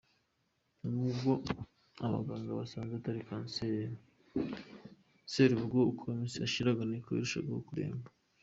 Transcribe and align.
Nubwo 0.93 1.31
abaganga 2.05 2.59
basanze 2.59 2.93
atari 2.95 3.21
kanseri, 3.29 3.83
Serubogo 5.31 5.77
uko 5.91 6.03
iminsi 6.13 6.37
yashiraga 6.43 6.81
niko 6.85 7.09
yarushagaho 7.13 7.61
kuremba. 7.69 8.07